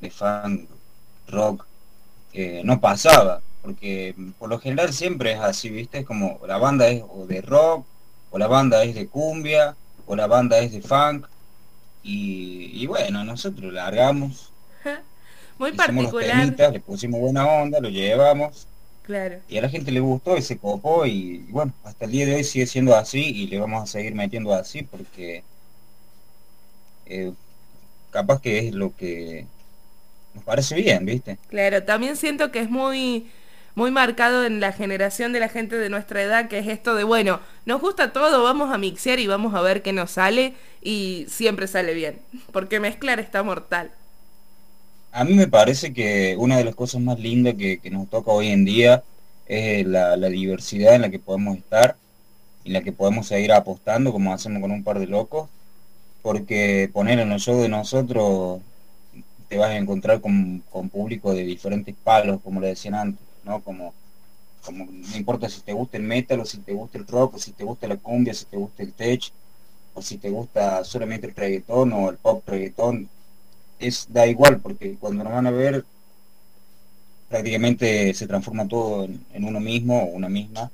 de 0.00 0.10
fan 0.10 0.66
rock 1.28 1.64
no 2.64 2.80
pasaba, 2.80 3.40
porque 3.62 4.14
por 4.38 4.48
lo 4.48 4.58
general 4.58 4.92
siempre 4.92 5.32
es 5.32 5.40
así, 5.40 5.70
¿viste? 5.70 6.00
Es 6.00 6.06
como 6.06 6.40
la 6.46 6.58
banda 6.58 6.88
es 6.88 7.02
o 7.08 7.26
de 7.26 7.40
rock, 7.42 7.86
o 8.30 8.38
la 8.38 8.48
banda 8.48 8.82
es 8.84 8.94
de 8.94 9.06
cumbia, 9.08 9.76
o 10.06 10.16
la 10.16 10.26
banda 10.26 10.58
es 10.58 10.72
de 10.72 10.82
funk, 10.82 11.26
y, 12.02 12.70
y 12.82 12.86
bueno, 12.86 13.24
nosotros 13.24 13.72
largamos. 13.72 14.52
Muy 15.58 15.72
particular. 15.72 16.54
le 16.72 16.80
pusimos 16.80 17.20
buena 17.20 17.46
onda, 17.46 17.80
lo 17.80 17.88
llevamos 17.88 18.66
Claro. 19.10 19.40
Y 19.48 19.58
a 19.58 19.62
la 19.62 19.68
gente 19.68 19.90
le 19.90 19.98
gustó 19.98 20.36
y 20.36 20.42
se 20.42 20.56
copó 20.56 21.04
y, 21.04 21.38
bueno, 21.48 21.72
hasta 21.82 22.04
el 22.04 22.12
día 22.12 22.26
de 22.26 22.36
hoy 22.36 22.44
sigue 22.44 22.64
siendo 22.68 22.94
así 22.94 23.18
y 23.20 23.48
le 23.48 23.58
vamos 23.58 23.82
a 23.82 23.86
seguir 23.88 24.14
metiendo 24.14 24.54
así 24.54 24.84
porque 24.84 25.42
eh, 27.06 27.32
capaz 28.12 28.40
que 28.40 28.68
es 28.68 28.72
lo 28.72 28.94
que 28.94 29.46
nos 30.32 30.44
parece 30.44 30.76
bien, 30.76 31.04
¿viste? 31.04 31.38
Claro, 31.48 31.82
también 31.82 32.14
siento 32.14 32.52
que 32.52 32.60
es 32.60 32.70
muy 32.70 33.26
muy 33.74 33.90
marcado 33.90 34.44
en 34.44 34.60
la 34.60 34.72
generación 34.72 35.32
de 35.32 35.40
la 35.40 35.48
gente 35.48 35.76
de 35.76 35.90
nuestra 35.90 36.22
edad, 36.22 36.48
que 36.48 36.58
es 36.58 36.68
esto 36.68 36.94
de, 36.94 37.02
bueno, 37.02 37.40
nos 37.64 37.80
gusta 37.80 38.12
todo, 38.12 38.44
vamos 38.44 38.72
a 38.72 38.78
mixear 38.78 39.18
y 39.18 39.26
vamos 39.26 39.54
a 39.56 39.60
ver 39.60 39.82
qué 39.82 39.92
nos 39.92 40.12
sale 40.12 40.54
y 40.82 41.26
siempre 41.28 41.66
sale 41.66 41.94
bien, 41.94 42.20
porque 42.52 42.78
mezclar 42.78 43.18
está 43.18 43.42
mortal. 43.42 43.90
A 45.12 45.24
mí 45.24 45.34
me 45.34 45.48
parece 45.48 45.92
que 45.92 46.36
una 46.38 46.56
de 46.56 46.64
las 46.64 46.74
cosas 46.74 47.00
más 47.00 47.18
lindas 47.18 47.54
que, 47.54 47.80
nos 47.90 48.08
toca 48.08 48.30
hoy 48.30 48.48
en 48.48 48.64
día 48.64 49.02
es 49.46 49.86
la, 49.86 50.16
diversidad 50.28 50.94
en 50.94 51.02
la 51.02 51.10
que 51.10 51.18
podemos 51.18 51.56
estar 51.58 51.96
y 52.64 52.68
en 52.68 52.74
la 52.74 52.82
que 52.82 52.92
podemos 52.92 53.26
seguir 53.26 53.52
apostando 53.52 54.12
como 54.12 54.32
hacemos 54.32 54.60
con 54.62 54.70
un 54.70 54.84
par 54.84 54.98
de 55.00 55.06
locos, 55.06 55.48
porque 56.22 56.90
poner 56.92 57.18
en 57.18 57.32
el 57.32 57.40
show 57.40 57.60
de 57.60 57.68
nosotros 57.68 58.60
te 59.48 59.58
vas 59.58 59.70
a 59.70 59.76
encontrar 59.76 60.20
con, 60.20 60.62
con 60.70 60.88
público 60.90 61.34
de 61.34 61.44
diferentes 61.44 61.94
palos, 62.04 62.40
como 62.42 62.60
le 62.60 62.68
decían 62.68 62.94
antes 62.94 63.30
¿no? 63.44 63.62
Como, 63.62 63.94
como 64.64 64.86
no 64.86 65.16
importa 65.16 65.48
si 65.48 65.60
te 65.62 65.72
gusta 65.72 65.96
el 65.96 66.04
metal 66.04 66.40
o 66.40 66.44
si 66.44 66.58
te 66.58 66.72
gusta 66.72 66.98
el 66.98 67.06
rock 67.06 67.34
o 67.34 67.38
si 67.38 67.52
te 67.52 67.64
gusta 67.64 67.88
la 67.88 67.96
cumbia, 67.96 68.34
si 68.34 68.44
te 68.44 68.56
gusta 68.56 68.82
el 68.82 68.92
tech 68.92 69.32
o 69.94 70.02
si 70.02 70.18
te 70.18 70.30
gusta 70.30 70.84
solamente 70.84 71.26
el 71.26 71.34
reggaetón 71.34 71.92
o 71.92 72.10
el 72.10 72.16
pop 72.16 72.46
reggaetón, 72.46 73.08
es 73.80 74.06
da 74.10 74.26
igual 74.26 74.60
porque 74.60 74.96
cuando 75.00 75.24
nos 75.24 75.32
van 75.32 75.46
a 75.46 75.50
ver 75.50 75.84
prácticamente 77.28 78.12
se 78.14 78.26
transforma 78.26 78.66
todo 78.68 79.04
en, 79.04 79.44
uno 79.44 79.60
mismo 79.60 80.02
o 80.02 80.06
una 80.06 80.28
misma. 80.28 80.70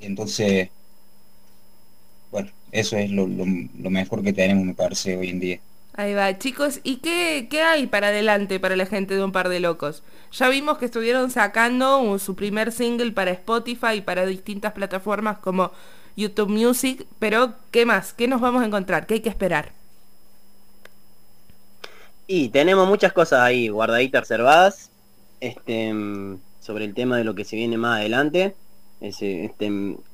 Entonces, 0.00 0.70
bueno, 2.30 2.50
eso 2.72 2.96
es 2.96 3.10
lo, 3.10 3.26
lo 3.26 3.90
mejor 3.90 4.22
que 4.22 4.32
tenemos, 4.32 4.64
me 4.64 4.74
parece, 4.74 5.16
hoy 5.16 5.28
en 5.28 5.40
día. 5.40 5.60
Ahí 5.96 6.12
va, 6.12 6.36
chicos, 6.38 6.80
¿y 6.82 6.96
qué, 6.96 7.46
qué, 7.48 7.62
hay 7.62 7.86
para 7.86 8.08
adelante 8.08 8.58
para 8.58 8.74
la 8.74 8.86
gente 8.86 9.14
de 9.14 9.22
Un 9.22 9.30
Par 9.30 9.48
de 9.48 9.60
Locos? 9.60 10.02
Ya 10.32 10.48
vimos 10.48 10.78
que 10.78 10.86
estuvieron 10.86 11.30
sacando 11.30 12.18
su 12.18 12.34
primer 12.34 12.72
single 12.72 13.12
para 13.12 13.30
Spotify 13.30 13.98
y 13.98 14.00
para 14.00 14.26
distintas 14.26 14.72
plataformas 14.72 15.38
como 15.38 15.70
YouTube 16.16 16.48
Music, 16.48 17.06
pero 17.20 17.54
¿qué 17.70 17.86
más? 17.86 18.12
¿Qué 18.12 18.26
nos 18.26 18.40
vamos 18.40 18.62
a 18.62 18.66
encontrar? 18.66 19.06
¿Qué 19.06 19.14
hay 19.14 19.20
que 19.20 19.28
esperar? 19.28 19.72
Y 22.26 22.48
tenemos 22.48 22.88
muchas 22.88 23.12
cosas 23.12 23.40
ahí 23.40 23.68
guardaditas, 23.68 24.22
reservadas, 24.22 24.90
este, 25.40 25.92
sobre 26.60 26.84
el 26.84 26.94
tema 26.94 27.16
de 27.18 27.24
lo 27.24 27.34
que 27.34 27.44
se 27.44 27.56
viene 27.56 27.76
más 27.76 28.00
adelante. 28.00 28.54
Este, 29.00 29.52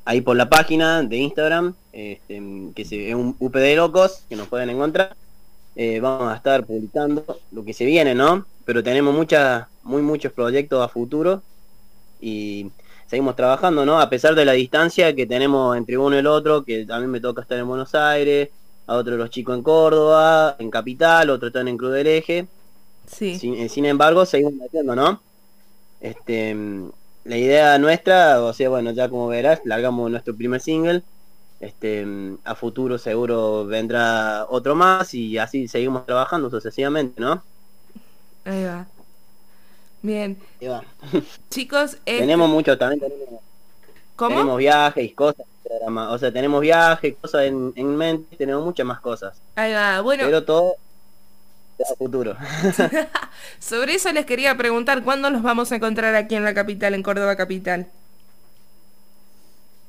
ahí 0.05 0.21
por 0.21 0.37
la 0.37 0.49
página 0.49 1.03
de 1.03 1.17
Instagram, 1.17 1.75
este, 1.93 2.43
que 2.75 2.83
es 2.83 3.15
un 3.15 3.37
UP 3.39 3.55
de 3.55 3.77
Locos, 3.77 4.25
que 4.29 4.37
nos 4.37 4.49
pueden 4.49 4.71
encontrar 4.71 5.15
eh, 5.77 6.01
vamos 6.01 6.33
a 6.33 6.37
estar 6.37 6.65
publicando 6.65 7.25
lo 7.53 7.65
que 7.65 7.73
se 7.73 7.85
viene, 7.85 8.15
¿no? 8.15 8.47
Pero 8.65 8.83
tenemos 8.83 9.15
muchas, 9.15 9.67
muy 9.83 10.03
muchos 10.03 10.33
proyectos 10.33 10.85
a 10.85 10.89
futuro 10.89 11.43
y 12.21 12.71
seguimos 13.07 13.37
trabajando, 13.37 13.87
¿no? 13.87 14.01
A 14.01 14.11
pesar 14.11 14.35
de 14.35 14.45
la 14.45 14.53
distancia 14.53 15.15
que 15.15 15.27
tenemos 15.27 15.77
entre 15.77 15.97
uno 15.97 16.17
y 16.17 16.19
el 16.19 16.27
otro, 16.27 16.65
que 16.65 16.87
mí 16.87 17.07
me 17.07 17.21
toca 17.21 17.43
estar 17.43 17.59
en 17.59 17.69
Buenos 17.69 17.95
Aires, 17.95 18.51
a 18.91 18.97
otros 18.97 19.17
los 19.17 19.31
chicos 19.31 19.57
en 19.57 19.63
Córdoba, 19.63 20.57
en 20.59 20.69
Capital, 20.69 21.31
otros 21.31 21.51
están 21.51 21.69
en 21.69 21.79
Cruz 21.79 21.93
del 21.93 22.09
Eje. 22.09 22.49
Sí. 23.07 23.39
Sin, 23.39 23.55
eh, 23.55 23.69
sin 23.69 23.85
embargo, 23.85 24.27
seguimos 24.27 24.55
metiendo, 24.55 24.97
¿no? 24.97 25.23
Este, 26.01 26.57
la 27.23 27.37
idea 27.37 27.79
nuestra, 27.79 28.43
o 28.43 28.53
sea, 28.53 28.69
bueno, 28.69 28.91
ya 28.91 29.09
como 29.09 29.29
verás, 29.29 29.61
largamos 29.65 30.11
nuestro 30.11 30.35
primer 30.35 30.61
single, 30.61 31.05
este, 31.61 32.05
a 32.43 32.57
futuro 32.57 32.99
seguro 32.99 33.65
vendrá 33.65 34.47
otro 34.49 34.75
más 34.75 35.15
y 35.15 35.39
así 35.39 35.69
seguimos 35.69 36.05
trabajando 36.05 36.51
sucesivamente, 36.51 37.21
¿no? 37.21 37.45
Ahí 38.45 38.65
va. 38.65 38.89
Bien. 40.03 40.37
Chicos, 41.49 41.97
tenemos 42.05 42.51
mucho 42.51 42.77
también 42.77 42.99
tenemos, 42.99 43.41
¿Cómo? 44.17 44.31
tenemos 44.31 44.59
viajes 44.59 45.05
y 45.05 45.11
cosas 45.11 45.47
o 45.65 46.19
sea, 46.19 46.33
tenemos 46.33 46.61
viajes, 46.61 47.15
cosas 47.21 47.43
en, 47.45 47.73
en 47.77 47.97
mente, 47.97 48.37
tenemos 48.37 48.65
muchas 48.65 48.87
más 48.87 49.01
cosas. 49.01 49.41
Ahí 49.57 49.73
va, 49.73 50.01
bueno. 50.01 50.25
Pero 50.25 50.45
todo 50.45 50.75
a 51.81 51.95
futuro. 51.97 52.37
Sobre 53.59 53.95
eso 53.95 54.13
les 54.13 54.27
quería 54.27 54.57
preguntar, 54.57 55.03
¿cuándo 55.03 55.31
nos 55.31 55.43
vamos 55.43 55.73
a 55.73 55.77
encontrar 55.77 56.15
aquí 56.15 56.35
en 56.35 56.45
la 56.45 56.53
capital, 56.53 56.95
en 56.95 57.03
Córdoba 57.03 57.37
capital? 57.37 57.87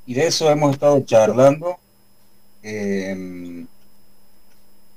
y 0.06 0.14
de 0.14 0.28
eso 0.28 0.50
hemos 0.50 0.74
estado 0.74 1.00
charlando, 1.06 1.78
eh, 2.64 3.66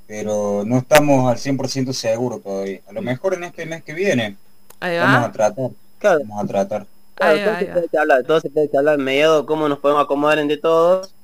pero 0.07 0.64
no 0.66 0.78
estamos 0.78 1.31
al 1.31 1.38
100% 1.38 1.93
seguros 1.93 2.43
todavía. 2.43 2.81
A 2.88 2.93
lo 2.93 3.02
mejor 3.02 3.35
en 3.35 3.45
este 3.45 3.66
mes 3.66 3.83
que 3.85 3.95
viene 3.95 4.37
vamos 4.81 5.28
a 5.28 5.33
tratar. 5.33 5.71
Vamos 6.02 6.45
a 6.45 6.47
tratar. 6.47 6.87
Todo, 7.14 7.59
se 7.59 7.66
puede 7.66 7.99
hablar, 7.99 8.25
todo 8.25 8.40
se 8.40 8.50
puede 8.50 8.71
hablar, 8.76 8.99
mediado 8.99 9.47
cómo 9.47 9.68
nos 9.68 9.78
podemos 9.78 10.04
acomodar 10.04 10.38
entre 10.38 10.56
todos. 10.56 11.14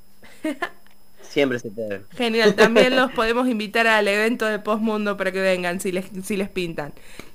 Siempre 1.23 1.61
se 1.61 1.71
puede. 1.71 2.03
Genial, 2.17 2.55
también 2.55 2.97
los 2.97 3.13
podemos 3.15 3.49
invitar 3.49 3.87
al 3.87 4.09
evento 4.09 4.47
de 4.47 4.59
Postmundo 4.59 5.17
para 5.17 5.31
que 5.31 5.41
vengan 5.41 5.81
si 5.81 5.93
les, 5.93 6.07
si 6.25 6.37
les 6.37 6.49
pintan. 6.49 6.93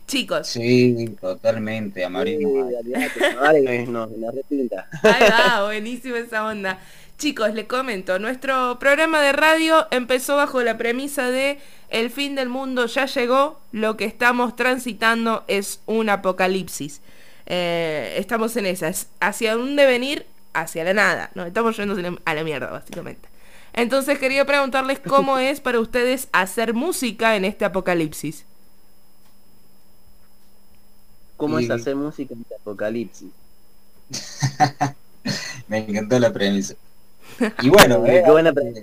Chicos. 0.08 0.48
Sí, 0.48 1.16
totalmente, 1.20 2.06
amarillo. 2.06 2.68
Sí, 2.84 3.86
no, 3.88 4.08
la 4.20 4.32
repinta. 4.32 4.88
Ahí 5.02 5.30
va, 5.30 5.64
buenísima 5.66 6.20
esa 6.20 6.46
onda. 6.46 6.80
Chicos, 7.18 7.54
les 7.54 7.66
comento, 7.66 8.20
nuestro 8.20 8.78
programa 8.78 9.22
de 9.22 9.32
radio 9.32 9.88
empezó 9.92 10.36
bajo 10.36 10.62
la 10.62 10.78
premisa 10.78 11.32
de 11.32 11.60
el 11.90 12.10
fin 12.10 12.36
del 12.36 12.50
mundo 12.50 12.88
ya 12.88 13.06
llegó, 13.06 13.62
lo 13.72 13.96
que 13.96 14.04
estamos 14.04 14.58
transitando 14.58 15.46
es 15.48 15.80
un 15.86 16.10
apocalipsis. 16.10 17.02
Eh, 17.46 18.16
estamos 18.18 18.56
en 18.58 18.66
esas, 18.66 19.08
hacia 19.20 19.58
un 19.58 19.76
devenir, 19.76 20.26
hacia 20.54 20.84
la 20.84 20.94
nada, 20.94 21.32
¿no? 21.36 21.46
Estamos 21.46 21.78
yendo 21.78 22.20
a 22.26 22.34
la 22.34 22.44
mierda, 22.44 22.72
básicamente. 22.72 23.28
Entonces 23.74 24.18
quería 24.20 24.46
preguntarles 24.46 25.00
cómo 25.00 25.38
es 25.40 25.60
para 25.60 25.80
ustedes 25.80 26.28
hacer 26.32 26.74
música 26.74 27.36
en 27.36 27.46
este 27.46 27.66
apocalipsis. 27.66 28.46
¿Cómo 31.38 31.60
es 31.60 31.70
hacer 31.70 31.96
música 31.96 32.34
en 32.34 32.42
este 32.42 32.56
apocalipsis? 32.56 33.30
Me 35.68 35.80
encantó 35.80 36.18
la 36.20 36.32
premisa. 36.32 36.76
Y 37.62 37.70
bueno, 37.70 38.06
eh, 38.06 38.24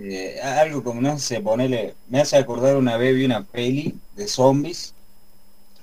eh, 0.02 0.40
algo 0.40 0.82
como, 0.82 1.00
no 1.00 1.18
sé, 1.18 1.40
ponele, 1.40 1.94
me 2.08 2.20
hace 2.20 2.36
acordar 2.36 2.76
una 2.76 2.96
vez 2.96 3.14
vi 3.14 3.24
una 3.24 3.44
peli 3.44 3.94
de 4.16 4.28
zombies, 4.28 4.94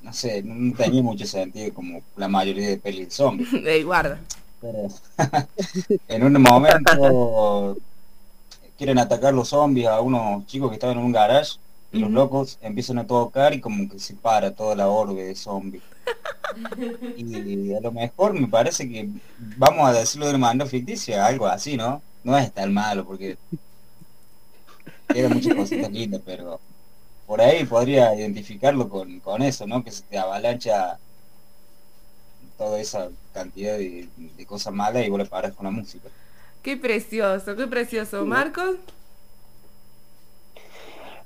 no 0.02 0.14
sé, 0.14 0.42
no 0.44 0.76
tenía 0.76 1.04
mucho 1.04 1.26
sentido 1.26 1.74
como 1.74 2.02
la 2.16 2.28
mayoría 2.28 2.70
de 2.70 2.78
pelis 2.78 3.06
de 3.06 3.12
zombies. 3.12 3.52
De 3.64 3.84
guarda. 3.84 4.20
Pero 4.62 4.88
en 6.08 6.24
un 6.24 6.42
momento 6.42 7.78
quieren 8.78 9.00
atacar 9.00 9.34
los 9.34 9.50
zombies 9.50 9.88
a 9.88 10.02
unos 10.02 10.46
chicos 10.48 10.70
que 10.70 10.76
estaban 10.76 10.98
en 10.98 11.06
un 11.06 11.12
garage 11.12 11.58
y 11.92 12.00
los 12.00 12.12
locos 12.12 12.58
empiezan 12.62 13.00
a 13.00 13.08
tocar 13.08 13.54
y 13.54 13.60
como 13.60 13.90
que 13.90 14.00
se 14.00 14.14
para 14.14 14.54
toda 14.54 14.76
la 14.76 14.88
orbe 14.88 15.24
de 15.24 15.36
zombies. 15.36 15.84
y 17.18 17.74
a 17.74 17.82
lo 17.82 17.92
mejor 17.92 18.34
me 18.34 18.48
parece 18.48 18.88
que 18.90 19.10
vamos 19.58 19.88
a 19.88 19.94
decirlo 19.94 20.26
de 20.26 20.32
una 20.32 20.48
manera 20.48 20.70
ficticia, 20.70 21.26
algo 21.26 21.48
así, 21.48 21.78
¿no? 21.78 22.02
No 22.24 22.38
es 22.38 22.52
tan 22.52 22.74
malo 22.74 23.06
porque 23.06 23.38
tiene 25.08 25.30
muchas 25.30 25.56
cositas 25.56 25.92
lindas, 25.92 26.22
pero 26.26 26.60
por 27.30 27.42
ahí 27.42 27.64
podría 27.64 28.16
identificarlo 28.16 28.90
con, 28.90 29.20
con 29.20 29.44
eso, 29.44 29.68
¿no? 29.68 29.84
Que 29.84 29.92
se 29.92 30.02
te 30.02 30.18
avalancha 30.18 30.98
toda 32.58 32.80
esa 32.80 33.10
cantidad 33.32 33.78
de, 33.78 34.10
de 34.18 34.46
cosas 34.48 34.74
malas 34.74 35.06
y 35.06 35.10
vos 35.10 35.20
le 35.20 35.26
paras 35.28 35.54
con 35.54 35.66
la 35.66 35.70
música. 35.70 36.10
Qué 36.64 36.76
precioso, 36.76 37.56
qué 37.56 37.68
precioso. 37.68 38.26
Marcos. 38.26 38.78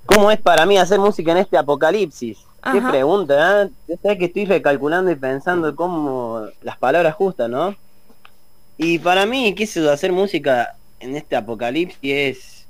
¿Cómo 0.06 0.30
es 0.30 0.42
para 0.42 0.66
mí 0.66 0.78
hacer 0.78 1.00
música 1.00 1.32
en 1.32 1.38
este 1.38 1.58
apocalipsis? 1.58 2.38
Qué 2.70 2.82
pregunta, 2.82 3.64
¿eh? 3.64 3.70
Yo 3.88 4.18
que 4.18 4.26
estoy 4.26 4.44
recalculando 4.44 5.10
y 5.10 5.16
pensando 5.16 5.74
cómo 5.74 6.48
las 6.64 6.78
palabras 6.78 7.16
justas, 7.16 7.50
¿no? 7.50 7.78
Y 8.76 9.00
para 9.00 9.26
mí, 9.26 9.56
qué 9.56 9.66
sé 9.66 9.90
hacer 9.90 10.12
música 10.12 10.76
en 11.00 11.16
este 11.16 11.38
apocalipsis 11.38 11.98
es 12.04 12.63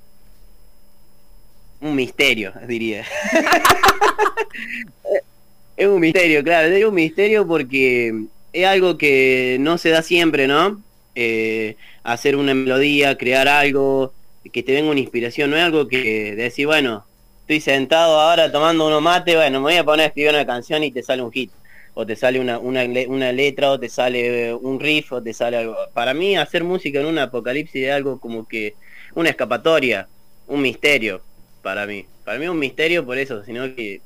un 1.84 1.96
misterio, 1.96 2.54
diría. 2.68 3.04
es 5.78 5.88
un 5.88 6.00
misterio, 6.00 6.44
claro, 6.44 6.68
es 6.68 6.86
un 6.86 6.96
misterio 6.96 7.46
porque 7.46 8.26
es 8.54 8.66
algo 8.66 8.98
que 8.98 9.58
no 9.60 9.78
se 9.78 9.90
da 9.90 10.02
siempre, 10.02 10.48
¿no? 10.48 10.82
Eh, 11.16 11.76
hacer 12.04 12.36
una 12.36 12.54
melodía, 12.54 13.18
crear 13.18 13.48
algo, 13.48 14.14
que 14.52 14.64
te 14.64 14.74
venga 14.74 14.92
una 14.92 15.00
inspiración, 15.00 15.50
no 15.50 15.58
es 15.58 15.64
algo 15.64 15.88
que 15.88 16.36
decir, 16.36 16.68
bueno, 16.68 17.06
estoy 17.42 17.60
sentado 17.60 18.20
ahora 18.20 18.52
tomando 18.52 18.88
unos 18.88 19.02
mate, 19.02 19.36
bueno, 19.36 19.60
me 19.60 19.64
voy 19.64 19.76
a 19.76 19.84
poner 19.84 20.06
a 20.06 20.08
escribir 20.08 20.32
una 20.32 20.46
canción 20.46 20.84
y 20.84 20.92
te 20.92 21.04
sale 21.04 21.22
un 21.22 21.32
hit. 21.32 21.52
o 21.96 22.06
te 22.06 22.16
sale 22.16 22.40
una, 22.40 22.58
una, 22.58 22.84
una, 23.08 23.32
letra, 23.32 23.72
o 23.72 23.80
te 23.80 23.90
sale 23.90 24.54
un 24.54 24.80
riff, 24.80 25.12
o 25.12 25.22
te 25.22 25.34
sale 25.34 25.58
algo. 25.58 25.76
Para 25.94 26.14
mí 26.14 26.36
hacer 26.36 26.64
música 26.64 27.00
en 27.00 27.06
un 27.06 27.20
apocalipsis 27.20 27.86
es 27.86 27.92
algo 27.92 28.20
como 28.20 28.48
que 28.48 28.76
una 29.14 29.30
escapatoria, 29.30 30.08
un 30.48 30.62
misterio, 30.62 31.22
para 31.64 31.88
mí. 31.88 32.06
Para 32.24 32.38
mí 32.38 32.46
es 32.46 32.52
un 32.52 32.60
misterio 32.60 33.04
por 33.04 33.18
eso, 33.18 33.44
sino 33.44 33.74
que 33.74 34.02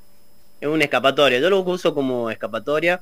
es 0.61 0.67
una 0.69 0.85
escapatoria. 0.85 1.39
Yo 1.39 1.49
lo 1.49 1.59
uso 1.61 1.93
como 1.93 2.31
escapatoria 2.31 3.01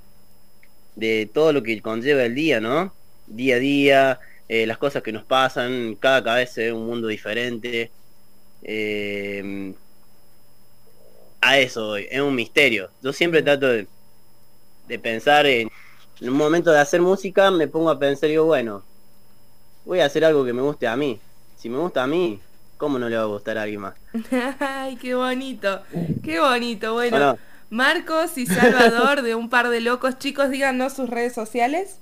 de 0.96 1.30
todo 1.32 1.54
lo 1.54 1.62
que 1.62 1.80
conlleva 1.82 2.24
el 2.24 2.34
día, 2.34 2.60
¿no? 2.60 2.94
Día 3.28 3.58
a 3.58 3.60
día, 3.60 4.20
eh, 4.50 4.66
las 4.66 4.78
cosas 4.80 5.04
que 5.04 5.12
nos 5.12 5.26
pasan, 5.26 5.96
cada 6.00 6.24
cabeza 6.24 6.64
es 6.64 6.72
un 6.74 6.88
mundo 6.88 7.08
diferente. 7.08 7.92
Eh, 8.64 9.74
a 11.42 11.60
eso 11.60 11.98
es 11.98 12.20
un 12.22 12.34
misterio. 12.34 12.90
Yo 13.04 13.14
siempre 13.14 13.44
trato 13.44 13.68
de, 13.68 13.88
pensar 15.00 15.46
en, 15.46 15.70
en, 16.22 16.30
un 16.30 16.38
momento 16.38 16.72
de 16.72 16.80
hacer 16.80 17.02
música, 17.02 17.52
me 17.52 17.68
pongo 17.68 17.90
a 17.90 18.00
pensar, 18.00 18.30
yo, 18.30 18.46
bueno, 18.46 18.84
voy 19.86 20.00
a 20.00 20.06
hacer 20.06 20.26
algo 20.26 20.46
que 20.46 20.54
me 20.54 20.62
guste 20.62 20.88
a 20.88 20.96
mí. 20.96 21.20
Si 21.58 21.70
me 21.70 21.78
gusta 21.78 22.04
a 22.04 22.08
mí, 22.08 22.40
¿cómo 22.78 23.00
no 23.00 23.10
le 23.10 23.18
va 23.18 23.24
a 23.24 23.28
gustar 23.28 23.58
a 23.58 23.64
alguien 23.64 23.82
más? 23.82 23.96
Ay, 24.60 24.96
qué 24.98 25.16
bonito, 25.16 25.82
qué 26.24 26.40
bonito. 26.40 26.94
Bueno, 26.94 27.38
Marcos 27.70 28.38
y 28.38 28.46
Salvador 28.46 29.22
de 29.22 29.36
un 29.36 29.50
par 29.50 29.70
de 29.70 29.82
locos, 29.82 30.18
chicos, 30.18 30.50
díganos 30.50 30.94
sus 30.94 31.10
redes 31.10 31.34
sociales. 31.34 32.00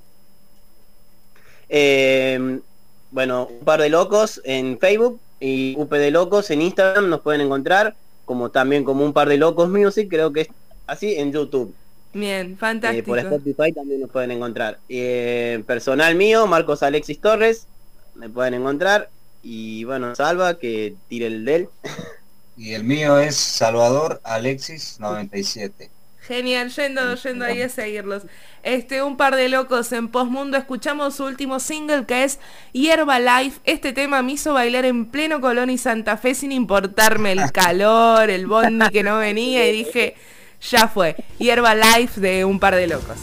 Eh, 1.69 2.59
bueno, 3.11 3.47
un 3.47 3.65
par 3.65 3.81
de 3.81 3.89
locos 3.89 4.41
en 4.43 4.77
Facebook 4.79 5.19
y 5.39 5.75
UP 5.77 5.91
de 5.91 6.09
Locos 6.11 6.49
en 6.51 6.61
Instagram 6.61 7.09
nos 7.09 7.21
pueden 7.21 7.41
encontrar, 7.41 7.95
como 8.25 8.49
también 8.49 8.83
como 8.83 9.03
un 9.03 9.11
par 9.11 9.27
de 9.27 9.37
locos 9.37 9.69
music, 9.69 10.07
creo 10.09 10.31
que 10.31 10.41
es 10.41 10.47
así 10.87 11.15
en 11.15 11.31
YouTube. 11.33 11.75
Bien, 12.13 12.57
fantástico. 12.57 13.07
por 13.07 13.19
Spotify 13.19 13.73
también 13.73 14.01
nos 14.01 14.09
pueden 14.09 14.31
encontrar. 14.31 14.79
Eh, 14.87 15.63
personal 15.67 16.15
mío, 16.15 16.47
Marcos 16.47 16.81
Alexis 16.83 17.19
Torres, 17.19 17.67
me 18.15 18.29
pueden 18.29 18.53
encontrar. 18.53 19.09
Y 19.43 19.83
bueno, 19.83 20.15
Salva, 20.15 20.57
que 20.57 20.95
tire 21.09 21.27
el 21.27 21.43
del. 21.43 21.69
Y 22.55 22.73
el 22.73 22.83
mío 22.83 23.19
es 23.19 23.35
Salvador 23.35 24.21
Alexis 24.23 24.99
97. 24.99 25.89
Genial, 26.21 26.69
yendo, 26.69 27.15
yendo 27.15 27.43
ahí 27.43 27.61
a 27.61 27.67
seguirlos. 27.67 28.23
Este, 28.63 29.03
un 29.03 29.17
par 29.17 29.35
de 29.35 29.49
locos 29.49 29.91
en 29.91 30.07
Postmundo. 30.07 30.57
Escuchamos 30.57 31.15
su 31.15 31.25
último 31.25 31.59
single 31.59 32.05
que 32.05 32.23
es 32.23 32.39
Hierba 32.71 33.19
Life. 33.19 33.59
Este 33.65 33.91
tema 33.91 34.21
me 34.21 34.31
hizo 34.31 34.53
bailar 34.53 34.85
en 34.85 35.07
pleno 35.07 35.41
Colón 35.41 35.69
y 35.69 35.77
Santa 35.77 36.15
Fe 36.15 36.33
sin 36.33 36.53
importarme 36.53 37.33
el 37.33 37.51
calor, 37.51 38.29
el 38.29 38.47
bondi 38.47 38.87
que 38.89 39.03
no 39.03 39.17
venía 39.17 39.67
y 39.67 39.73
dije, 39.73 40.15
ya 40.61 40.87
fue. 40.87 41.17
Hierba 41.39 41.75
Life 41.75 42.21
de 42.21 42.45
un 42.45 42.57
par 42.57 42.75
de 42.75 42.87
locos. 42.87 43.17